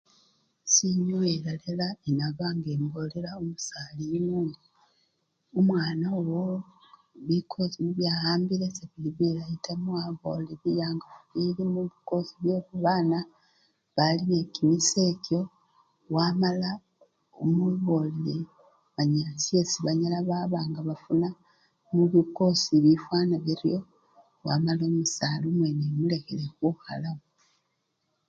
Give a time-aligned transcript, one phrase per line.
[0.73, 4.59] Sinyowela elalaa, enaba nga mbolela omusali yuno indi
[5.59, 6.55] omwana wowo
[7.27, 13.19] bikosi nibyo awambile sebili bilayi taa mala emubolele biyangafu bili mubikosi bye babana
[13.95, 15.41] bali nende kimize ekyo
[16.15, 16.69] wamala
[17.43, 18.35] imubolele
[18.95, 21.27] manya shesi banyala babanga bafuna
[21.95, 23.79] mubikosi bifwana biryo
[24.45, 27.23] wamala omusali omwene imulekhele khukhalawo.